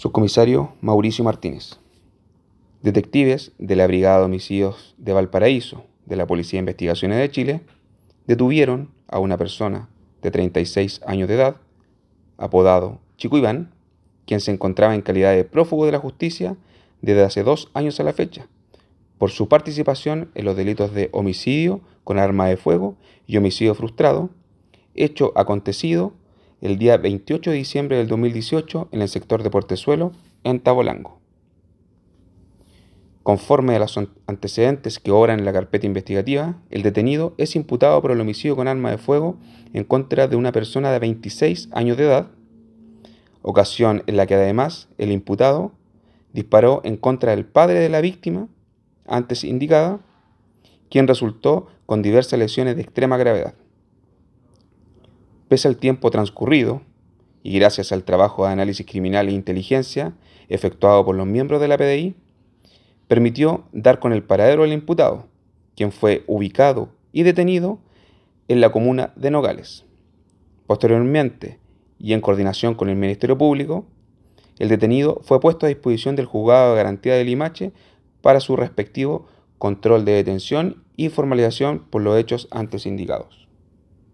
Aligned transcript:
Subcomisario 0.00 0.72
Mauricio 0.80 1.22
Martínez. 1.24 1.78
Detectives 2.80 3.52
de 3.58 3.76
la 3.76 3.86
Brigada 3.86 4.20
de 4.20 4.24
Homicidios 4.24 4.94
de 4.96 5.12
Valparaíso 5.12 5.84
de 6.06 6.16
la 6.16 6.26
Policía 6.26 6.56
de 6.56 6.60
Investigaciones 6.60 7.18
de 7.18 7.30
Chile 7.30 7.60
detuvieron 8.26 8.88
a 9.08 9.18
una 9.18 9.36
persona 9.36 9.90
de 10.22 10.30
36 10.30 11.02
años 11.06 11.28
de 11.28 11.34
edad, 11.34 11.56
apodado 12.38 12.98
Chico 13.18 13.36
Iván, 13.36 13.74
quien 14.24 14.40
se 14.40 14.50
encontraba 14.50 14.94
en 14.94 15.02
calidad 15.02 15.32
de 15.32 15.44
prófugo 15.44 15.84
de 15.84 15.92
la 15.92 15.98
justicia 15.98 16.56
desde 17.02 17.22
hace 17.22 17.42
dos 17.42 17.68
años 17.74 18.00
a 18.00 18.04
la 18.04 18.14
fecha, 18.14 18.48
por 19.18 19.30
su 19.30 19.48
participación 19.48 20.30
en 20.34 20.46
los 20.46 20.56
delitos 20.56 20.94
de 20.94 21.10
homicidio 21.12 21.82
con 22.04 22.18
arma 22.18 22.46
de 22.46 22.56
fuego 22.56 22.96
y 23.26 23.36
homicidio 23.36 23.74
frustrado, 23.74 24.30
hecho 24.94 25.34
acontecido 25.36 26.14
el 26.60 26.78
día 26.78 26.96
28 26.96 27.50
de 27.50 27.56
diciembre 27.56 27.96
del 27.96 28.08
2018 28.08 28.88
en 28.92 29.02
el 29.02 29.08
sector 29.08 29.42
de 29.42 29.50
Portezuelo, 29.50 30.12
en 30.44 30.60
Tabolango. 30.60 31.18
Conforme 33.22 33.76
a 33.76 33.78
los 33.78 33.98
antecedentes 34.26 34.98
que 34.98 35.10
obran 35.10 35.38
en 35.38 35.44
la 35.44 35.52
carpeta 35.52 35.86
investigativa, 35.86 36.56
el 36.70 36.82
detenido 36.82 37.34
es 37.38 37.54
imputado 37.54 38.00
por 38.00 38.10
el 38.10 38.20
homicidio 38.20 38.56
con 38.56 38.66
arma 38.66 38.90
de 38.90 38.98
fuego 38.98 39.36
en 39.72 39.84
contra 39.84 40.26
de 40.26 40.36
una 40.36 40.52
persona 40.52 40.90
de 40.90 40.98
26 40.98 41.68
años 41.72 41.96
de 41.96 42.04
edad, 42.04 42.28
ocasión 43.42 44.02
en 44.06 44.16
la 44.16 44.26
que 44.26 44.34
además 44.34 44.88
el 44.98 45.12
imputado 45.12 45.72
disparó 46.32 46.80
en 46.84 46.96
contra 46.96 47.32
del 47.32 47.44
padre 47.44 47.80
de 47.80 47.88
la 47.88 48.00
víctima, 48.00 48.48
antes 49.06 49.44
indicada, 49.44 50.00
quien 50.90 51.06
resultó 51.06 51.68
con 51.86 52.02
diversas 52.02 52.38
lesiones 52.38 52.76
de 52.76 52.82
extrema 52.82 53.16
gravedad. 53.16 53.54
Pese 55.50 55.66
al 55.66 55.78
tiempo 55.78 56.12
transcurrido, 56.12 56.80
y 57.42 57.58
gracias 57.58 57.90
al 57.90 58.04
trabajo 58.04 58.46
de 58.46 58.52
análisis 58.52 58.86
criminal 58.86 59.26
e 59.26 59.32
inteligencia 59.32 60.12
efectuado 60.48 61.04
por 61.04 61.16
los 61.16 61.26
miembros 61.26 61.60
de 61.60 61.66
la 61.66 61.76
PDI, 61.76 62.14
permitió 63.08 63.64
dar 63.72 63.98
con 63.98 64.12
el 64.12 64.22
paradero 64.22 64.62
del 64.62 64.72
imputado, 64.72 65.26
quien 65.74 65.90
fue 65.90 66.22
ubicado 66.28 66.90
y 67.10 67.24
detenido 67.24 67.80
en 68.46 68.60
la 68.60 68.70
comuna 68.70 69.12
de 69.16 69.32
Nogales. 69.32 69.84
Posteriormente, 70.68 71.58
y 71.98 72.12
en 72.12 72.20
coordinación 72.20 72.76
con 72.76 72.88
el 72.88 72.94
Ministerio 72.94 73.36
Público, 73.36 73.86
el 74.60 74.68
detenido 74.68 75.20
fue 75.24 75.40
puesto 75.40 75.66
a 75.66 75.68
disposición 75.68 76.14
del 76.14 76.26
juzgado 76.26 76.70
de 76.70 76.76
garantía 76.76 77.14
de 77.14 77.24
Limache 77.24 77.72
para 78.22 78.38
su 78.38 78.54
respectivo 78.54 79.26
control 79.58 80.04
de 80.04 80.12
detención 80.12 80.84
y 80.94 81.08
formalización 81.08 81.80
por 81.90 82.02
los 82.02 82.16
hechos 82.16 82.46
antes 82.52 82.86
indicados. 82.86 83.49